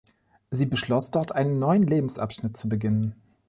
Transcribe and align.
Sie 0.49 0.65
beschloss, 0.65 1.11
dort 1.11 1.33
einen 1.35 1.59
neuen 1.59 1.83
Lebensabschnitt 1.83 2.57
zu 2.57 2.67
beginnen. 2.67 3.13